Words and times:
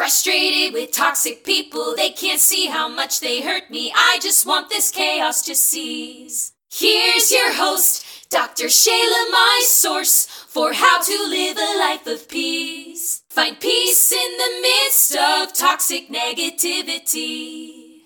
Frustrated 0.00 0.72
with 0.72 0.92
toxic 0.92 1.44
people, 1.44 1.94
they 1.94 2.08
can't 2.08 2.40
see 2.40 2.68
how 2.68 2.88
much 2.88 3.20
they 3.20 3.42
hurt 3.42 3.70
me. 3.70 3.92
I 3.94 4.18
just 4.22 4.46
want 4.46 4.70
this 4.70 4.90
chaos 4.90 5.42
to 5.42 5.54
cease. 5.54 6.52
Here's 6.70 7.30
your 7.30 7.52
host, 7.52 8.30
Dr. 8.30 8.68
Shayla, 8.68 9.30
my 9.30 9.60
source 9.62 10.24
for 10.24 10.72
how 10.72 11.02
to 11.02 11.28
live 11.28 11.58
a 11.58 11.78
life 11.78 12.06
of 12.06 12.30
peace. 12.30 13.24
Find 13.28 13.60
peace 13.60 14.10
in 14.10 14.38
the 14.38 14.62
midst 14.62 15.16
of 15.16 15.52
toxic 15.52 16.08
negativity. 16.08 17.98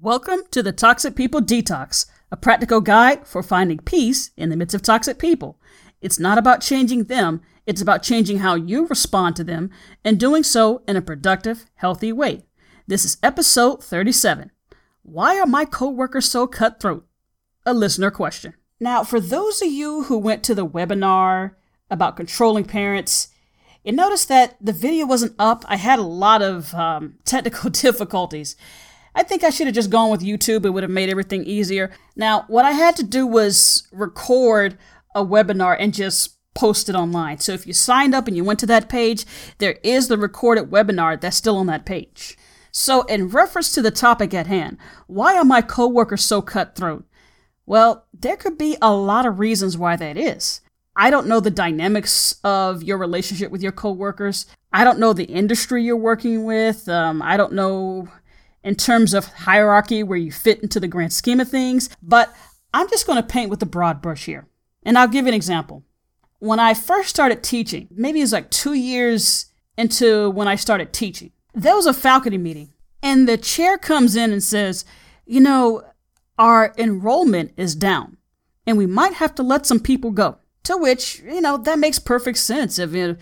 Welcome 0.00 0.42
to 0.52 0.62
the 0.62 0.70
Toxic 0.70 1.16
People 1.16 1.40
Detox, 1.40 2.06
a 2.30 2.36
practical 2.36 2.80
guide 2.80 3.26
for 3.26 3.42
finding 3.42 3.78
peace 3.78 4.30
in 4.36 4.50
the 4.50 4.56
midst 4.56 4.76
of 4.76 4.82
toxic 4.82 5.18
people. 5.18 5.58
It's 6.00 6.20
not 6.20 6.38
about 6.38 6.60
changing 6.60 7.04
them, 7.04 7.40
it's 7.66 7.80
about 7.80 8.02
changing 8.02 8.38
how 8.38 8.54
you 8.54 8.86
respond 8.86 9.36
to 9.36 9.44
them 9.44 9.70
and 10.04 10.20
doing 10.20 10.42
so 10.42 10.82
in 10.86 10.96
a 10.96 11.02
productive, 11.02 11.66
healthy 11.76 12.12
way. 12.12 12.44
This 12.86 13.04
is 13.04 13.16
episode 13.22 13.82
37. 13.82 14.50
Why 15.02 15.38
are 15.38 15.46
my 15.46 15.64
coworkers 15.64 16.30
so 16.30 16.46
cutthroat? 16.46 17.06
A 17.64 17.72
listener 17.72 18.10
question. 18.10 18.54
Now, 18.78 19.04
for 19.04 19.20
those 19.20 19.62
of 19.62 19.68
you 19.68 20.04
who 20.04 20.18
went 20.18 20.42
to 20.44 20.54
the 20.54 20.66
webinar 20.66 21.52
about 21.90 22.16
controlling 22.16 22.64
parents, 22.64 23.28
you 23.82 23.92
noticed 23.92 24.28
that 24.28 24.56
the 24.60 24.72
video 24.72 25.06
wasn't 25.06 25.34
up. 25.38 25.64
I 25.68 25.76
had 25.76 25.98
a 25.98 26.02
lot 26.02 26.42
of 26.42 26.74
um, 26.74 27.14
technical 27.24 27.70
difficulties. 27.70 28.56
I 29.14 29.22
think 29.22 29.44
I 29.44 29.50
should 29.50 29.66
have 29.66 29.74
just 29.74 29.90
gone 29.90 30.10
with 30.10 30.22
YouTube. 30.22 30.66
It 30.66 30.70
would 30.70 30.82
have 30.82 30.90
made 30.90 31.08
everything 31.08 31.44
easier. 31.44 31.92
Now, 32.16 32.44
what 32.48 32.64
I 32.64 32.72
had 32.72 32.96
to 32.96 33.04
do 33.04 33.26
was 33.26 33.88
record 33.92 34.76
a 35.14 35.24
webinar 35.24 35.76
and 35.78 35.94
just 35.94 36.36
post 36.54 36.88
it 36.88 36.94
online. 36.94 37.38
So 37.38 37.52
if 37.52 37.66
you 37.66 37.72
signed 37.72 38.14
up 38.14 38.26
and 38.26 38.36
you 38.36 38.44
went 38.44 38.60
to 38.60 38.66
that 38.66 38.88
page, 38.88 39.26
there 39.58 39.78
is 39.82 40.08
the 40.08 40.18
recorded 40.18 40.70
webinar 40.70 41.20
that's 41.20 41.36
still 41.36 41.56
on 41.56 41.66
that 41.66 41.84
page. 41.84 42.36
So, 42.76 43.02
in 43.02 43.28
reference 43.28 43.70
to 43.72 43.82
the 43.82 43.92
topic 43.92 44.34
at 44.34 44.48
hand, 44.48 44.78
why 45.06 45.36
are 45.36 45.44
my 45.44 45.62
coworkers 45.62 46.24
so 46.24 46.42
cutthroat? 46.42 47.04
Well, 47.66 48.06
there 48.12 48.36
could 48.36 48.58
be 48.58 48.76
a 48.82 48.92
lot 48.92 49.26
of 49.26 49.38
reasons 49.38 49.78
why 49.78 49.94
that 49.94 50.16
is. 50.16 50.60
I 50.96 51.10
don't 51.10 51.28
know 51.28 51.38
the 51.38 51.52
dynamics 51.52 52.36
of 52.42 52.82
your 52.82 52.98
relationship 52.98 53.52
with 53.52 53.62
your 53.62 53.70
coworkers. 53.70 54.46
I 54.72 54.82
don't 54.82 54.98
know 54.98 55.12
the 55.12 55.24
industry 55.24 55.84
you're 55.84 55.96
working 55.96 56.44
with. 56.44 56.88
Um, 56.88 57.22
I 57.22 57.36
don't 57.36 57.52
know 57.52 58.08
in 58.64 58.74
terms 58.74 59.14
of 59.14 59.26
hierarchy 59.26 60.02
where 60.02 60.18
you 60.18 60.32
fit 60.32 60.60
into 60.60 60.80
the 60.80 60.88
grand 60.88 61.12
scheme 61.12 61.40
of 61.40 61.48
things. 61.48 61.88
But 62.02 62.34
I'm 62.72 62.88
just 62.88 63.06
going 63.06 63.20
to 63.20 63.26
paint 63.26 63.50
with 63.50 63.62
a 63.62 63.66
broad 63.66 64.02
brush 64.02 64.24
here. 64.24 64.48
And 64.82 64.98
I'll 64.98 65.08
give 65.08 65.26
you 65.26 65.28
an 65.28 65.34
example. 65.34 65.84
When 66.38 66.60
I 66.60 66.74
first 66.74 67.08
started 67.08 67.42
teaching, 67.42 67.88
maybe 67.90 68.20
it 68.20 68.24
was 68.24 68.32
like 68.32 68.50
two 68.50 68.74
years 68.74 69.46
into 69.76 70.30
when 70.30 70.48
I 70.48 70.56
started 70.56 70.92
teaching, 70.92 71.32
there 71.54 71.76
was 71.76 71.86
a 71.86 71.94
faculty 71.94 72.38
meeting, 72.38 72.72
and 73.02 73.28
the 73.28 73.36
chair 73.36 73.78
comes 73.78 74.16
in 74.16 74.32
and 74.32 74.42
says, 74.42 74.84
You 75.26 75.40
know, 75.40 75.82
our 76.38 76.74
enrollment 76.76 77.52
is 77.56 77.74
down, 77.74 78.16
and 78.66 78.76
we 78.76 78.86
might 78.86 79.14
have 79.14 79.34
to 79.36 79.42
let 79.42 79.66
some 79.66 79.80
people 79.80 80.10
go. 80.10 80.38
To 80.64 80.76
which, 80.78 81.20
you 81.20 81.40
know, 81.42 81.58
that 81.58 81.78
makes 81.78 81.98
perfect 81.98 82.38
sense. 82.38 82.78
If 82.78 83.18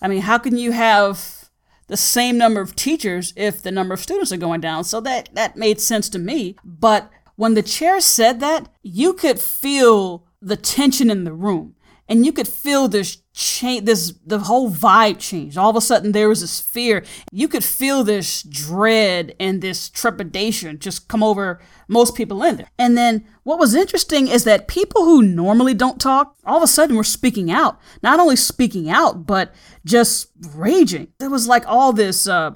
I 0.00 0.08
mean, 0.08 0.22
how 0.22 0.38
can 0.38 0.56
you 0.56 0.72
have 0.72 1.50
the 1.88 1.96
same 1.96 2.38
number 2.38 2.60
of 2.60 2.74
teachers 2.74 3.32
if 3.36 3.62
the 3.62 3.70
number 3.70 3.94
of 3.94 4.00
students 4.00 4.32
are 4.32 4.38
going 4.38 4.60
down? 4.60 4.84
So 4.84 5.00
that 5.02 5.28
that 5.34 5.56
made 5.56 5.80
sense 5.80 6.08
to 6.10 6.18
me. 6.18 6.56
But 6.64 7.10
when 7.36 7.54
the 7.54 7.62
chair 7.62 8.00
said 8.00 8.40
that, 8.40 8.68
you 8.82 9.12
could 9.12 9.38
feel 9.38 10.24
the 10.40 10.56
tension 10.56 11.10
in 11.10 11.24
the 11.24 11.32
room 11.32 11.75
and 12.08 12.24
you 12.24 12.32
could 12.32 12.48
feel 12.48 12.88
this 12.88 13.18
change 13.32 13.84
this 13.84 14.14
the 14.24 14.38
whole 14.38 14.70
vibe 14.70 15.18
changed 15.18 15.58
all 15.58 15.68
of 15.68 15.76
a 15.76 15.80
sudden 15.80 16.12
there 16.12 16.28
was 16.28 16.40
this 16.40 16.60
fear. 16.60 17.04
You 17.30 17.48
could 17.48 17.64
feel 17.64 18.02
this 18.02 18.42
dread 18.42 19.34
and 19.38 19.60
this 19.60 19.90
trepidation 19.90 20.78
just 20.78 21.08
come 21.08 21.22
over 21.22 21.60
most 21.88 22.14
people 22.14 22.42
in 22.42 22.56
there. 22.56 22.70
And 22.78 22.96
then 22.96 23.26
what 23.42 23.58
was 23.58 23.74
interesting 23.74 24.28
is 24.28 24.44
that 24.44 24.68
people 24.68 25.04
who 25.04 25.22
normally 25.22 25.74
don't 25.74 26.00
talk 26.00 26.36
all 26.44 26.56
of 26.58 26.62
a 26.62 26.66
sudden 26.66 26.96
were 26.96 27.04
speaking 27.04 27.50
out. 27.50 27.78
Not 28.02 28.20
only 28.20 28.36
speaking 28.36 28.88
out 28.88 29.26
but 29.26 29.54
just 29.84 30.28
raging. 30.54 31.08
There 31.18 31.30
was 31.30 31.46
like 31.46 31.66
all 31.66 31.92
this 31.92 32.26
uh, 32.26 32.52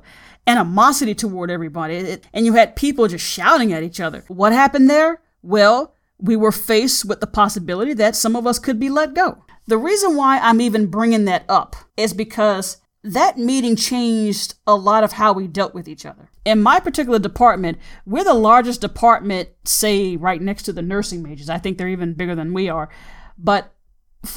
animosity 0.47 1.15
toward 1.15 1.51
everybody. 1.51 1.97
It, 1.97 2.27
and 2.33 2.47
you 2.47 2.55
had 2.55 2.77
people 2.77 3.07
just 3.09 3.27
shouting 3.27 3.73
at 3.73 3.83
each 3.83 4.01
other. 4.01 4.25
What 4.29 4.53
happened 4.53 4.89
there? 4.89 5.21
Well 5.43 5.95
we 6.21 6.37
were 6.37 6.53
faced 6.53 7.05
with 7.05 7.21
the 7.21 7.27
possibility 7.27 7.95
that 7.95 8.17
some 8.17 8.37
of 8.37 8.47
us 8.47 8.59
could 8.59 8.79
be 8.79 8.91
let 8.91 9.15
go. 9.15 9.45
The 9.67 9.79
reason 9.79 10.17
why 10.17 10.39
I'm 10.39 10.61
even 10.61 10.87
bringing 10.87 11.25
that 11.27 11.45
up 11.49 11.77
is 11.97 12.13
because 12.13 12.79
that 13.03 13.39
meeting 13.39 13.77
changed 13.77 14.55
a 14.67 14.75
lot 14.75 15.05
of 15.05 15.13
how 15.13 15.33
we 15.33 15.47
dealt 15.47 15.75
with 15.75 15.89
each 15.89 16.05
other. 16.05 16.31
In 16.45 16.63
my 16.63 16.81
particular 16.81 17.19
department, 17.19 17.79
we're 18.05 18.25
the 18.25 18.35
largest 18.35 18.81
department, 18.81 19.49
say, 19.65 20.17
right 20.17 20.41
next 20.41 20.65
to 20.65 20.73
the 20.73 20.83
nursing 20.83 21.23
majors. 21.23 21.49
I 21.49 21.59
think 21.59 21.79
they're 21.79 21.89
even 21.89 22.15
bigger 22.15 22.35
than 22.35 22.53
we 22.53 22.69
are. 22.69 22.91
But 23.39 23.73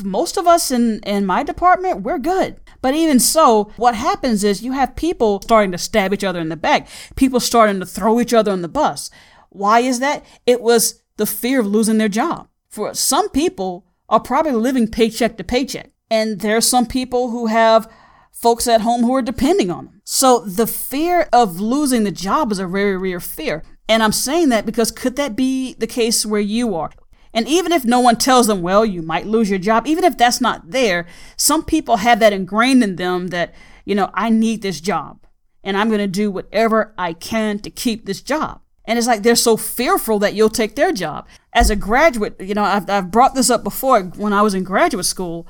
most 0.04 0.38
of 0.38 0.48
us 0.48 0.72
in, 0.72 1.00
in 1.00 1.26
my 1.26 1.44
department, 1.44 2.04
we're 2.04 2.20
good. 2.20 2.60
But 2.82 2.96
even 2.96 3.20
so, 3.20 3.72
what 3.76 3.96
happens 3.96 4.44
is 4.44 4.64
you 4.64 4.72
have 4.72 4.96
people 4.96 5.42
starting 5.42 5.72
to 5.74 5.78
stab 5.78 6.14
each 6.14 6.24
other 6.24 6.40
in 6.40 6.50
the 6.50 6.56
back, 6.56 6.88
people 7.16 7.40
starting 7.40 7.80
to 7.82 7.86
throw 7.86 8.20
each 8.22 8.34
other 8.34 8.52
on 8.52 8.62
the 8.62 8.70
bus. 8.70 9.10
Why 9.50 9.82
is 9.82 10.00
that? 10.00 10.26
It 10.46 10.62
was 10.62 11.03
the 11.18 11.26
fear 11.26 11.60
of 11.60 11.68
losing 11.68 11.98
their 11.98 12.10
job. 12.10 12.48
For 12.70 12.94
some 12.94 13.30
people 13.30 13.86
are 14.10 14.20
probably 14.20 14.54
living 14.54 14.88
paycheck 14.88 15.38
to 15.38 15.44
paycheck. 15.44 15.92
And 16.10 16.42
there 16.42 16.58
are 16.58 16.62
some 16.62 16.86
people 16.86 17.32
who 17.32 17.48
have 17.48 17.92
folks 18.32 18.68
at 18.68 18.82
home 18.82 19.02
who 19.02 19.16
are 19.16 19.22
depending 19.22 19.72
on 19.72 19.86
them. 19.86 20.02
So 20.04 20.40
the 20.40 20.68
fear 20.68 21.30
of 21.32 21.60
losing 21.60 22.04
the 22.04 22.12
job 22.12 22.52
is 22.52 22.60
a 22.60 22.68
very 22.68 22.98
real 22.98 23.20
fear. 23.20 23.64
And 23.88 24.04
I'm 24.04 24.12
saying 24.12 24.50
that 24.50 24.66
because 24.66 24.92
could 24.92 25.16
that 25.16 25.36
be 25.36 25.74
the 25.76 25.88
case 25.88 26.26
where 26.26 26.42
you 26.42 26.76
are? 26.76 26.92
And 27.34 27.48
even 27.48 27.72
if 27.72 27.84
no 27.84 28.00
one 28.00 28.18
tells 28.18 28.48
them, 28.48 28.62
well, 28.62 28.86
you 28.86 29.02
might 29.02 29.26
lose 29.26 29.50
your 29.50 29.60
job, 29.60 29.88
even 29.88 30.04
if 30.04 30.18
that's 30.18 30.40
not 30.40 30.70
there, 30.70 31.08
some 31.36 31.66
people 31.66 31.98
have 31.98 32.20
that 32.20 32.34
ingrained 32.34 32.84
in 32.84 32.96
them 32.96 33.28
that, 33.28 33.54
you 33.86 33.96
know, 33.96 34.12
I 34.14 34.30
need 34.30 34.62
this 34.62 34.80
job 34.80 35.26
and 35.64 35.78
I'm 35.78 35.88
going 35.88 36.00
to 36.00 36.08
do 36.08 36.30
whatever 36.30 36.94
I 36.98 37.14
can 37.14 37.60
to 37.60 37.70
keep 37.70 38.06
this 38.06 38.22
job. 38.22 38.62
And 38.86 38.98
it's 38.98 39.08
like 39.08 39.24
they're 39.24 39.36
so 39.36 39.56
fearful 39.56 40.20
that 40.20 40.34
you'll 40.34 40.50
take 40.50 40.76
their 40.76 40.92
job. 40.92 41.28
As 41.54 41.70
a 41.70 41.76
graduate, 41.76 42.36
you 42.40 42.54
know, 42.54 42.64
I've, 42.64 42.90
I've 42.90 43.12
brought 43.12 43.36
this 43.36 43.50
up 43.50 43.64
before 43.64 44.02
when 44.02 44.34
I 44.34 44.42
was 44.42 44.54
in 44.54 44.64
graduate 44.64 45.06
school 45.06 45.48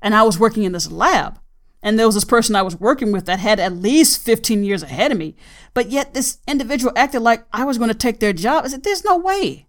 and 0.00 0.14
I 0.14 0.22
was 0.22 0.38
working 0.38 0.62
in 0.62 0.72
this 0.72 0.90
lab. 0.90 1.38
And 1.82 1.98
there 1.98 2.06
was 2.06 2.14
this 2.14 2.24
person 2.24 2.56
I 2.56 2.62
was 2.62 2.80
working 2.80 3.12
with 3.12 3.26
that 3.26 3.38
had 3.38 3.60
at 3.60 3.76
least 3.76 4.22
15 4.22 4.64
years 4.64 4.82
ahead 4.82 5.12
of 5.12 5.18
me. 5.18 5.36
But 5.74 5.90
yet 5.90 6.14
this 6.14 6.38
individual 6.48 6.92
acted 6.96 7.20
like 7.20 7.46
I 7.52 7.64
was 7.64 7.78
going 7.78 7.90
to 7.90 7.94
take 7.94 8.20
their 8.20 8.32
job. 8.32 8.64
I 8.64 8.68
said, 8.68 8.82
There's 8.82 9.04
no 9.04 9.16
way. 9.16 9.66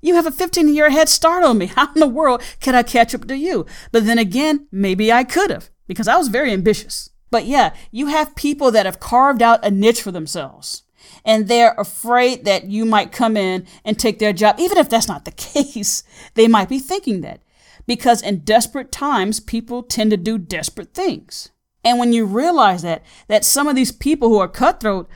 You 0.00 0.14
have 0.16 0.26
a 0.26 0.30
15 0.30 0.74
year 0.74 0.90
head 0.90 1.08
start 1.08 1.44
on 1.44 1.58
me. 1.58 1.66
How 1.74 1.92
in 1.94 2.00
the 2.00 2.06
world 2.06 2.42
can 2.60 2.74
I 2.74 2.82
catch 2.82 3.14
up 3.14 3.26
to 3.28 3.36
you? 3.36 3.66
But 3.92 4.04
then 4.04 4.18
again, 4.18 4.68
maybe 4.70 5.12
I 5.12 5.24
could 5.24 5.50
have 5.50 5.70
because 5.86 6.08
I 6.08 6.16
was 6.16 6.28
very 6.28 6.52
ambitious. 6.52 7.10
But 7.30 7.46
yeah, 7.46 7.74
you 7.90 8.06
have 8.08 8.36
people 8.36 8.70
that 8.70 8.86
have 8.86 9.00
carved 9.00 9.42
out 9.42 9.64
a 9.64 9.70
niche 9.70 10.02
for 10.02 10.12
themselves 10.12 10.82
and 11.24 11.48
they're 11.48 11.74
afraid 11.78 12.44
that 12.44 12.64
you 12.64 12.84
might 12.84 13.12
come 13.12 13.36
in 13.36 13.66
and 13.84 13.98
take 13.98 14.18
their 14.18 14.32
job. 14.32 14.56
Even 14.58 14.78
if 14.78 14.88
that's 14.88 15.08
not 15.08 15.24
the 15.24 15.30
case, 15.32 16.02
they 16.34 16.48
might 16.48 16.68
be 16.68 16.78
thinking 16.78 17.20
that. 17.22 17.40
Because 17.86 18.22
in 18.22 18.40
desperate 18.40 18.90
times, 18.90 19.40
people 19.40 19.82
tend 19.82 20.10
to 20.10 20.16
do 20.16 20.38
desperate 20.38 20.94
things. 20.94 21.50
And 21.84 21.98
when 21.98 22.12
you 22.12 22.24
realize 22.24 22.82
that, 22.82 23.02
that 23.28 23.44
some 23.44 23.68
of 23.68 23.76
these 23.76 23.92
people 23.92 24.28
who 24.28 24.38
are 24.38 24.48
cutthroat 24.48 25.08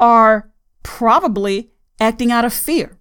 are 0.00 0.50
probably 0.82 1.70
acting 2.00 2.32
out 2.32 2.44
of 2.44 2.52
fear. 2.52 2.98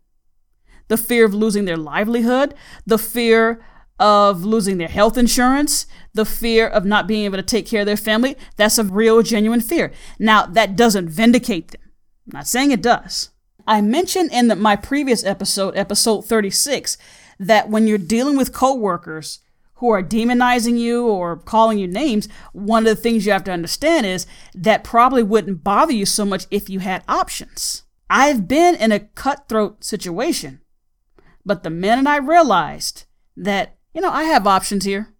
The 0.87 0.97
fear 0.97 1.25
of 1.25 1.33
losing 1.33 1.65
their 1.65 1.77
livelihood, 1.77 2.53
the 2.85 2.97
fear 2.97 3.61
of 3.99 4.43
losing 4.43 4.77
their 4.77 4.87
health 4.87 5.17
insurance, 5.17 5.87
the 6.13 6.25
fear 6.25 6.67
of 6.67 6.85
not 6.85 7.07
being 7.07 7.25
able 7.25 7.37
to 7.37 7.43
take 7.43 7.65
care 7.65 7.81
of 7.81 7.85
their 7.87 7.97
family, 7.97 8.37
that's 8.55 8.77
a 8.77 8.83
real, 8.83 9.21
genuine 9.21 9.61
fear. 9.61 9.91
Now, 10.19 10.45
that 10.45 10.75
doesn't 10.75 11.09
vindicate 11.09 11.71
them. 11.71 11.81
I'm 12.27 12.39
not 12.39 12.47
saying 12.47 12.71
it 12.71 12.81
does. 12.81 13.29
I 13.65 13.81
mentioned 13.81 14.31
in 14.31 14.47
the, 14.47 14.55
my 14.55 14.75
previous 14.75 15.23
episode, 15.23 15.75
episode 15.77 16.25
36, 16.25 16.97
that 17.39 17.69
when 17.69 17.87
you're 17.87 17.97
dealing 17.97 18.37
with 18.37 18.53
coworkers 18.53 19.39
who 19.75 19.89
are 19.89 20.03
demonizing 20.03 20.77
you 20.77 21.07
or 21.07 21.37
calling 21.37 21.77
you 21.77 21.87
names, 21.87 22.27
one 22.51 22.85
of 22.85 22.95
the 22.95 23.01
things 23.01 23.25
you 23.25 23.31
have 23.31 23.43
to 23.45 23.51
understand 23.51 24.05
is 24.05 24.25
that 24.53 24.83
probably 24.83 25.23
wouldn't 25.23 25.63
bother 25.63 25.93
you 25.93 26.05
so 26.05 26.25
much 26.25 26.47
if 26.51 26.69
you 26.69 26.79
had 26.79 27.03
options. 27.07 27.83
I've 28.09 28.47
been 28.47 28.75
in 28.75 28.91
a 28.91 28.99
cutthroat 28.99 29.83
situation, 29.83 30.61
but 31.45 31.63
the 31.63 31.69
minute 31.69 32.07
I 32.07 32.17
realized 32.17 33.05
that, 33.35 33.77
you 33.93 34.01
know, 34.01 34.11
I 34.11 34.23
have 34.23 34.47
options 34.47 34.85
here. 34.85 35.13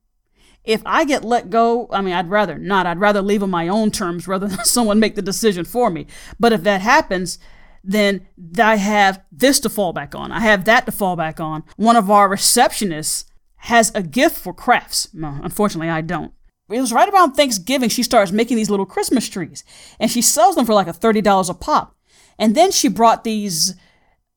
If 0.68 0.82
I 0.86 1.06
get 1.06 1.24
let 1.24 1.50
go, 1.50 1.88
I 1.92 2.02
mean, 2.02 2.14
I'd 2.14 2.30
rather 2.30 2.58
not. 2.58 2.86
I'd 2.86 3.00
rather 3.00 3.22
leave 3.22 3.42
on 3.42 3.50
my 3.50 3.68
own 3.68 3.90
terms 3.90 4.28
rather 4.28 4.48
than 4.48 4.64
someone 4.66 5.00
make 5.00 5.16
the 5.16 5.22
decision 5.22 5.66
for 5.66 5.90
me. 5.90 6.06
But 6.40 6.54
if 6.54 6.64
that 6.64 6.82
happens, 6.82 7.40
then 7.84 8.28
I 8.60 8.76
have 8.76 9.24
this 9.32 9.60
to 9.62 9.70
fall 9.70 9.94
back 9.94 10.14
on. 10.14 10.32
I 10.32 10.42
have 10.42 10.66
that 10.66 10.86
to 10.86 10.92
fall 10.92 11.16
back 11.16 11.40
on. 11.40 11.64
One 11.78 11.96
of 11.96 12.12
our 12.12 12.30
receptionists 12.30 13.24
has 13.62 13.92
a 13.96 14.04
gift 14.04 14.38
for 14.38 14.54
crafts. 14.54 15.08
No, 15.14 15.40
unfortunately, 15.42 15.90
I 15.90 16.02
don't. 16.02 16.34
it 16.70 16.82
was 16.82 16.92
right 16.92 17.12
around 17.12 17.32
Thanksgiving 17.32 17.90
she 17.90 18.04
starts 18.04 18.32
making 18.32 18.58
these 18.58 18.70
little 18.70 18.86
Christmas 18.86 19.30
trees, 19.30 19.64
and 20.00 20.12
she 20.12 20.22
sells 20.22 20.56
them 20.56 20.66
for 20.66 20.74
like 20.74 20.88
a 20.88 20.94
thirty 20.94 21.22
dollars 21.22 21.50
a 21.50 21.54
pop. 21.54 21.96
And 22.38 22.56
then 22.56 22.72
she 22.72 22.88
brought 22.88 23.24
these 23.24 23.74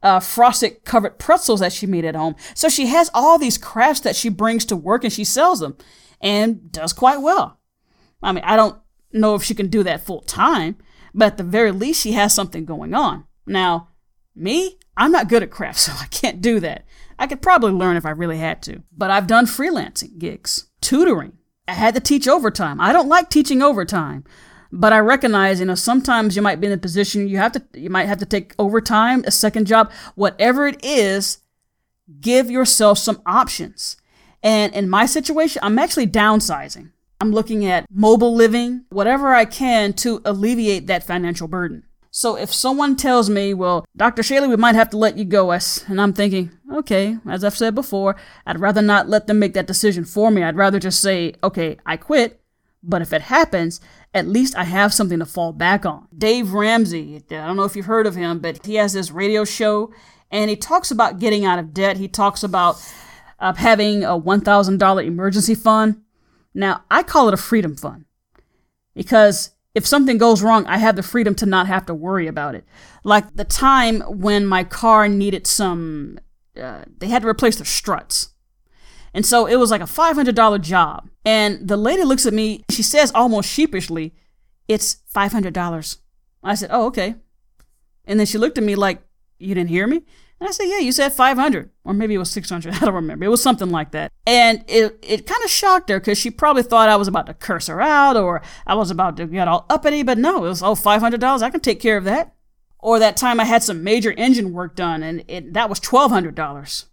uh, 0.03 0.21
frosted 0.21 0.85
covered 0.85 1.19
pretzels 1.19 1.61
that 1.61 1.73
she 1.73 1.87
made 1.87 2.05
at 2.05 2.15
home. 2.15 2.35
So 2.55 2.69
she 2.69 2.87
has 2.87 3.11
all 3.13 3.39
these 3.39 3.59
crafts 3.59 4.01
that 4.01 4.17
she 4.17 4.29
brings 4.29 4.65
to 4.67 4.77
work 4.77 5.05
and 5.05 5.13
she 5.13 5.25
sells 5.25 5.61
them, 5.61 5.77
and 6.21 6.71
does 6.71 6.93
quite 6.93 7.21
well. 7.21 7.59
I 8.23 8.33
mean, 8.33 8.45
I 8.45 8.57
don't 8.57 8.79
know 9.13 9.35
if 9.35 9.43
she 9.43 9.55
can 9.55 9.69
do 9.69 9.83
that 9.83 10.03
full 10.03 10.21
time, 10.23 10.77
but 11.15 11.27
at 11.27 11.37
the 11.39 11.45
very 11.45 11.73
least, 11.73 12.03
she 12.03 12.13
has 12.13 12.35
something 12.35 12.65
going 12.65 12.95
on. 12.95 13.25
Now, 13.47 13.89
me, 14.35 14.79
I'm 14.97 15.13
not 15.13 15.29
good 15.29 15.43
at 15.43 15.51
crafts, 15.51 15.83
so 15.87 15.93
I 15.99 16.07
can't 16.07 16.41
do 16.41 16.61
that. 16.61 16.85
I 17.19 17.27
could 17.27 17.43
probably 17.43 17.73
learn 17.73 17.97
if 17.97 18.07
I 18.07 18.11
really 18.11 18.39
had 18.39 18.63
to. 18.63 18.83
But 18.97 19.11
I've 19.11 19.27
done 19.27 19.47
freelancing 19.47 20.19
gigs, 20.19 20.71
tutoring. 20.81 21.35
I 21.69 21.73
had 21.73 21.95
to 21.95 22.01
teach 22.01 22.27
overtime. 22.27 22.81
I 22.81 22.93
don't 22.93 23.09
like 23.09 23.31
teaching 23.31 23.63
overtime, 23.63 24.25
but 24.73 24.93
I 24.93 24.99
recognize, 24.99 25.61
you 25.61 25.67
know, 25.67 25.75
sometimes 25.75 26.35
you 26.35 26.43
might 26.43 26.61
be 26.61 26.67
in 26.67 26.73
a 26.73 26.79
position 26.79 27.29
you 27.29 27.37
have 27.37 27.53
to 27.53 27.63
you 27.75 27.91
might 27.91 28.09
have 28.09 28.19
to 28.19 28.27
take 28.27 28.55
overtime, 28.59 29.23
a 29.27 29.31
second 29.31 29.67
job, 29.67 29.93
whatever 30.15 30.67
it 30.67 30.85
is, 30.85 31.39
give 32.21 32.51
yourself 32.51 32.99
some 32.99 33.23
options. 33.27 33.97
And 34.43 34.75
in 34.75 34.89
my 34.89 35.07
situation, 35.07 35.61
I'm 35.63 35.79
actually 35.79 36.07
downsizing. 36.07 36.93
I'm 37.21 37.33
looking 37.33 37.67
at 37.67 37.87
mobile 37.91 38.35
living, 38.35 38.87
whatever 38.89 39.35
I 39.35 39.45
can 39.45 39.93
to 39.95 40.23
alleviate 40.25 40.87
that 40.87 41.05
financial 41.05 41.49
burden. 41.49 41.85
So 42.11 42.37
if 42.37 42.53
someone 42.53 42.97
tells 42.97 43.31
me, 43.31 43.55
well, 43.55 43.85
Dr. 43.97 44.23
Shaley, 44.23 44.49
we 44.49 44.57
might 44.57 44.75
have 44.75 44.91
to 44.91 44.97
let 44.97 45.17
you 45.17 45.25
go, 45.25 45.53
and 45.53 46.01
I'm 46.01 46.13
thinking, 46.13 46.51
okay, 46.73 47.19
as 47.29 47.45
I've 47.45 47.57
said 47.57 47.75
before, 47.75 48.17
I'd 48.47 48.59
rather 48.59 48.83
not 48.83 49.09
let 49.09 49.27
them 49.27 49.39
make 49.39 49.55
that 49.55 49.67
decision 49.67 50.05
for 50.05 50.31
me. 50.31 50.43
I'd 50.43 50.57
rather 50.57 50.81
just 50.81 51.01
say, 51.01 51.35
okay, 51.45 51.77
I 51.87 51.97
quit. 51.97 52.41
But 52.83 53.03
if 53.03 53.13
it 53.13 53.23
happens, 53.23 53.81
at 54.15 54.27
least 54.27 54.57
I 54.57 54.65
have 54.65 54.95
something 54.95 55.19
to 55.19 55.27
fall 55.27 55.53
back 55.53 55.85
on. 55.85 56.09
Dave 56.17 56.55
Ramsey, 56.55 57.23
I 57.31 57.47
don't 57.47 57.57
know 57.57 57.65
if 57.65 57.77
you've 57.77 57.85
heard 57.85 58.07
of 58.07 58.17
him, 58.17 58.39
but 58.39 58.65
he 58.65 58.77
has 58.77 58.95
this 58.95 59.11
radio 59.11 59.45
show 59.45 59.93
and 60.31 60.49
he 60.49 60.57
talks 60.57 60.91
about 60.91 61.19
getting 61.19 61.45
out 61.45 61.59
of 61.59 61.75
debt. 61.75 61.99
He 61.99 62.09
talks 62.09 62.43
about 62.43 62.83
uh, 63.41 63.55
having 63.55 64.05
a 64.05 64.19
$1,000 64.19 65.05
emergency 65.05 65.55
fund. 65.55 66.03
Now, 66.55 66.85
I 66.91 67.03
call 67.03 67.29
it 67.29 67.35
a 67.35 67.39
freedom 67.39 67.77
fund 67.77 68.05
because 68.95 69.51
if 69.75 69.87
something 69.87 70.19
goes 70.19 70.43
wrong, 70.43 70.67
I 70.67 70.79
have 70.79 70.97
the 70.97 71.03
freedom 71.03 71.35
to 71.37 71.47
not 71.47 71.67
have 71.67 71.87
to 71.87 71.95
worry 71.95 72.27
about 72.27 72.55
it. 72.55 72.65
Like 73.05 73.35
the 73.35 73.45
time 73.45 74.01
when 74.01 74.47
my 74.47 74.65
car 74.65 75.09
needed 75.09 75.47
some, 75.47 76.19
uh, 76.61 76.85
they 76.99 77.07
had 77.07 77.23
to 77.23 77.29
replace 77.29 77.57
the 77.57 77.65
struts. 77.65 78.35
And 79.15 79.25
so 79.25 79.47
it 79.47 79.57
was 79.57 79.71
like 79.71 79.81
a 79.81 79.85
$500 79.85 80.61
job. 80.61 81.09
And 81.25 81.67
the 81.67 81.77
lady 81.77 82.03
looks 82.03 82.27
at 82.27 82.35
me, 82.35 82.65
she 82.71 82.83
says 82.83 83.11
almost 83.15 83.49
sheepishly, 83.49 84.15
It's 84.69 84.99
$500. 85.15 85.99
I 86.43 86.55
said, 86.55 86.71
Oh, 86.73 86.87
okay. 86.87 87.17
And 88.05 88.19
then 88.19 88.27
she 88.27 88.39
looked 88.39 88.59
at 88.59 88.65
me 88.65 88.75
like, 88.75 89.03
You 89.39 89.55
didn't 89.55 89.71
hear 89.71 89.87
me? 89.87 90.03
And 90.41 90.49
I 90.49 90.53
said, 90.53 90.65
Yeah, 90.65 90.79
you 90.79 90.91
said 90.91 91.13
500. 91.13 91.71
Or 91.85 91.93
maybe 91.93 92.15
it 92.15 92.19
was 92.19 92.31
600. 92.31 92.75
I 92.77 92.79
don't 92.79 92.95
remember. 92.95 93.27
It 93.27 93.29
was 93.29 93.43
something 93.43 93.71
like 93.71 93.91
that. 93.93 94.11
And 94.27 94.65
it, 94.67 94.99
it 95.03 95.27
kind 95.27 95.45
of 95.45 95.51
shocked 95.51 95.91
her 95.91 96.01
because 96.01 96.19
she 96.19 96.31
probably 96.31 96.63
thought 96.63 96.89
I 96.89 96.97
was 96.97 97.09
about 97.09 97.27
to 97.27 97.35
curse 97.35 97.67
her 97.67 97.81
out 97.81 98.17
or 98.17 98.41
I 98.67 98.75
was 98.75 98.91
about 98.91 99.17
to 99.19 99.27
get 99.27 99.49
all 99.49 99.67
uppity. 99.69 100.03
But 100.03 100.19
no, 100.19 100.45
it 100.45 100.49
was, 100.49 100.63
oh, 100.63 100.75
$500. 100.75 101.43
I 101.43 101.51
can 101.51 101.61
take 101.61 101.81
care 101.81 101.99
of 101.99 102.05
that. 102.05 102.35
Or 102.79 102.99
that 102.99 103.19
time 103.19 103.39
I 103.39 103.45
had 103.45 103.63
some 103.63 103.85
major 103.85 104.13
engine 104.13 104.53
work 104.55 104.75
done 104.75 105.03
and 105.03 105.23
it, 105.29 105.53
that 105.53 105.69
was 105.69 105.79
$1,200. 105.81 106.87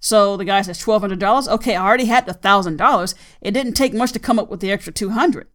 So 0.00 0.36
the 0.36 0.44
guy 0.44 0.62
says 0.62 0.82
$1,200. 0.82 1.48
Okay, 1.48 1.76
I 1.76 1.84
already 1.84 2.06
had 2.06 2.26
the 2.26 2.34
$1,000. 2.34 3.14
It 3.42 3.50
didn't 3.52 3.74
take 3.74 3.92
much 3.92 4.12
to 4.12 4.18
come 4.18 4.38
up 4.38 4.50
with 4.50 4.60
the 4.60 4.70
extra 4.70 4.92
200 4.92 5.48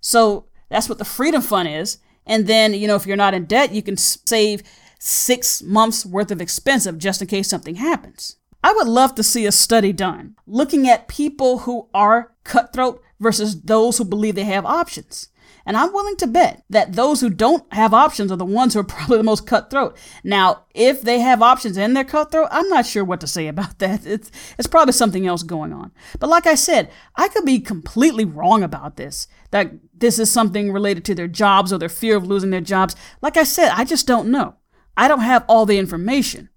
So 0.00 0.46
that's 0.68 0.88
what 0.88 0.98
the 0.98 1.04
Freedom 1.04 1.42
Fund 1.42 1.68
is. 1.68 1.98
And 2.26 2.46
then, 2.46 2.74
you 2.74 2.86
know, 2.86 2.96
if 2.96 3.06
you're 3.06 3.16
not 3.16 3.34
in 3.34 3.46
debt, 3.46 3.72
you 3.72 3.82
can 3.82 3.96
save 3.96 4.62
six 4.98 5.62
months 5.62 6.04
worth 6.04 6.30
of 6.30 6.40
expensive 6.40 6.98
just 6.98 7.22
in 7.22 7.28
case 7.28 7.48
something 7.48 7.76
happens. 7.76 8.36
I 8.62 8.72
would 8.72 8.88
love 8.88 9.14
to 9.14 9.22
see 9.22 9.46
a 9.46 9.52
study 9.52 9.92
done 9.92 10.34
looking 10.46 10.88
at 10.88 11.08
people 11.08 11.58
who 11.58 11.88
are 11.94 12.34
cutthroat 12.44 13.02
versus 13.20 13.62
those 13.62 13.98
who 13.98 14.04
believe 14.04 14.34
they 14.34 14.44
have 14.44 14.66
options. 14.66 15.28
And 15.64 15.76
I'm 15.76 15.92
willing 15.92 16.16
to 16.16 16.26
bet 16.26 16.64
that 16.70 16.94
those 16.94 17.20
who 17.20 17.28
don't 17.28 17.70
have 17.74 17.92
options 17.92 18.32
are 18.32 18.36
the 18.36 18.44
ones 18.44 18.72
who 18.72 18.80
are 18.80 18.84
probably 18.84 19.18
the 19.18 19.22
most 19.22 19.46
cutthroat. 19.46 19.96
Now, 20.24 20.64
if 20.74 21.02
they 21.02 21.20
have 21.20 21.42
options 21.42 21.76
and 21.76 21.94
they're 21.94 22.04
cutthroat, 22.04 22.48
I'm 22.50 22.68
not 22.68 22.86
sure 22.86 23.04
what 23.04 23.20
to 23.20 23.26
say 23.26 23.48
about 23.48 23.78
that. 23.80 24.06
It's, 24.06 24.30
it's 24.58 24.66
probably 24.66 24.92
something 24.92 25.26
else 25.26 25.42
going 25.42 25.72
on. 25.72 25.92
But 26.18 26.30
like 26.30 26.46
I 26.46 26.54
said, 26.54 26.90
I 27.16 27.28
could 27.28 27.44
be 27.44 27.60
completely 27.60 28.24
wrong 28.24 28.62
about 28.62 28.96
this, 28.96 29.28
that 29.50 29.72
this 29.94 30.18
is 30.18 30.30
something 30.30 30.72
related 30.72 31.04
to 31.04 31.14
their 31.14 31.28
jobs 31.28 31.72
or 31.72 31.78
their 31.78 31.88
fear 31.88 32.16
of 32.16 32.26
losing 32.26 32.50
their 32.50 32.60
jobs. 32.60 32.96
Like 33.20 33.36
I 33.36 33.44
said, 33.44 33.70
I 33.74 33.84
just 33.84 34.06
don't 34.06 34.30
know. 34.30 34.56
I 34.98 35.06
don't 35.06 35.20
have 35.20 35.44
all 35.48 35.64
the 35.64 35.78
information. 35.78 36.50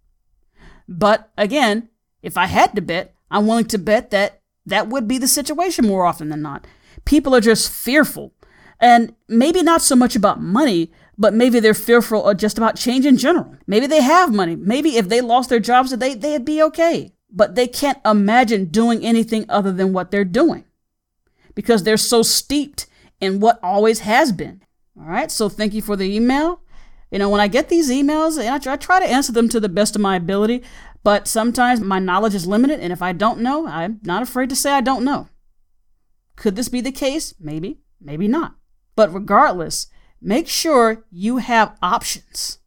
But 0.89 1.29
again, 1.38 1.89
if 2.23 2.38
I 2.38 2.47
had 2.47 2.75
to 2.75 2.81
bet, 2.81 3.13
I'm 3.29 3.45
willing 3.45 3.65
to 3.65 3.77
bet 3.77 4.09
that 4.09 4.41
that 4.65 4.89
would 4.89 5.07
be 5.07 5.19
the 5.19 5.27
situation 5.27 5.85
more 5.85 6.05
often 6.05 6.29
than 6.29 6.41
not. 6.41 6.65
People 7.05 7.35
are 7.35 7.39
just 7.39 7.71
fearful 7.71 8.33
and 8.79 9.15
maybe 9.27 9.61
not 9.61 9.83
so 9.83 9.95
much 9.95 10.15
about 10.15 10.41
money, 10.41 10.91
but 11.19 11.35
maybe 11.35 11.59
they're 11.59 11.75
fearful 11.75 12.27
of 12.27 12.38
just 12.38 12.57
about 12.57 12.75
change 12.75 13.05
in 13.05 13.15
general. 13.15 13.55
Maybe 13.67 13.85
they 13.85 14.01
have 14.01 14.33
money. 14.33 14.55
Maybe 14.55 14.97
if 14.97 15.07
they 15.07 15.21
lost 15.21 15.49
their 15.49 15.59
jobs, 15.59 15.95
they, 15.95 16.15
they'd 16.15 16.44
be 16.44 16.63
okay. 16.63 17.13
But 17.31 17.53
they 17.53 17.67
can't 17.67 17.99
imagine 18.03 18.65
doing 18.65 19.05
anything 19.05 19.45
other 19.49 19.71
than 19.71 19.94
what 19.94 20.09
they're 20.09 20.25
doing 20.25 20.65
because 21.53 21.83
they're 21.83 21.95
so 21.95 22.23
steeped 22.23 22.87
in 23.19 23.39
what 23.39 23.59
always 23.61 23.99
has 23.99 24.31
been. 24.31 24.63
All 24.99 25.05
right, 25.05 25.29
so 25.31 25.47
thank 25.47 25.73
you 25.73 25.81
for 25.83 25.95
the 25.95 26.13
email. 26.13 26.60
You 27.11 27.19
know, 27.19 27.29
when 27.29 27.41
I 27.41 27.49
get 27.49 27.67
these 27.67 27.91
emails, 27.91 28.39
I 28.39 28.57
try, 28.57 28.73
I 28.73 28.77
try 28.77 28.99
to 28.99 29.05
answer 29.05 29.33
them 29.33 29.49
to 29.49 29.59
the 29.59 29.69
best 29.69 29.95
of 29.95 30.01
my 30.01 30.15
ability, 30.15 30.63
but 31.03 31.27
sometimes 31.27 31.81
my 31.81 31.99
knowledge 31.99 32.33
is 32.33 32.47
limited, 32.47 32.79
and 32.79 32.93
if 32.93 33.01
I 33.01 33.11
don't 33.11 33.41
know, 33.41 33.67
I'm 33.67 33.99
not 34.03 34.23
afraid 34.23 34.49
to 34.49 34.55
say 34.55 34.71
I 34.71 34.81
don't 34.81 35.03
know. 35.03 35.27
Could 36.37 36.55
this 36.55 36.69
be 36.69 36.79
the 36.79 36.91
case? 36.91 37.35
Maybe, 37.39 37.81
maybe 37.99 38.29
not. 38.29 38.55
But 38.95 39.13
regardless, 39.13 39.87
make 40.21 40.47
sure 40.47 41.05
you 41.11 41.37
have 41.37 41.77
options. 41.81 42.59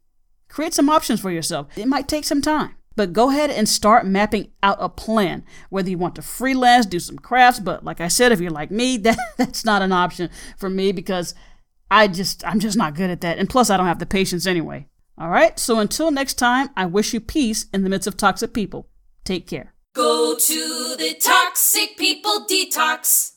Create 0.47 0.75
some 0.75 0.89
options 0.89 1.19
for 1.19 1.31
yourself. 1.31 1.67
It 1.75 1.87
might 1.87 2.07
take 2.07 2.23
some 2.23 2.41
time, 2.41 2.75
but 2.95 3.13
go 3.13 3.31
ahead 3.31 3.49
and 3.49 3.67
start 3.67 4.05
mapping 4.05 4.51
out 4.61 4.77
a 4.79 4.89
plan. 4.89 5.43
Whether 5.69 5.89
you 5.89 5.97
want 5.97 6.15
to 6.15 6.21
freelance, 6.21 6.85
do 6.85 6.99
some 6.99 7.17
crafts, 7.17 7.59
but 7.59 7.83
like 7.83 7.99
I 7.99 8.09
said, 8.09 8.31
if 8.31 8.39
you're 8.39 8.51
like 8.51 8.69
me, 8.69 8.97
that, 8.99 9.17
that's 9.37 9.65
not 9.65 9.81
an 9.81 9.91
option 9.91 10.29
for 10.55 10.69
me 10.69 10.91
because 10.91 11.33
I 11.89 12.07
just 12.07 12.45
I'm 12.45 12.59
just 12.59 12.77
not 12.77 12.95
good 12.95 13.09
at 13.09 13.21
that. 13.21 13.37
And 13.37 13.49
plus 13.49 13.69
I 13.69 13.77
don't 13.77 13.87
have 13.87 13.99
the 13.99 14.05
patience 14.05 14.45
anyway. 14.47 14.87
All 15.17 15.29
right? 15.29 15.57
So 15.57 15.79
until 15.79 16.11
next 16.11 16.33
time, 16.33 16.69
I 16.75 16.85
wish 16.85 17.13
you 17.13 17.19
peace 17.19 17.67
in 17.73 17.83
the 17.83 17.89
midst 17.89 18.07
of 18.07 18.17
toxic 18.17 18.53
people. 18.53 18.89
Take 19.23 19.47
care. 19.47 19.73
Go 19.93 20.35
to 20.37 20.95
the 20.97 21.15
toxic 21.19 21.95
people 21.97 22.45
detox 22.49 23.31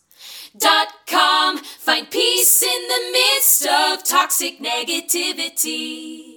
dot 0.59 0.89
com. 1.07 1.59
Find 1.59 2.11
peace 2.11 2.63
in 2.63 2.89
the 2.89 3.13
midst 3.13 3.67
of 3.67 4.03
toxic 4.03 4.59
negativity. 4.59 6.28